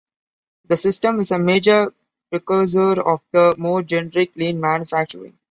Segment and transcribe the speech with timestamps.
[0.65, 1.93] The system is a major
[2.31, 5.37] precursor of the more generic "lean manufacturing".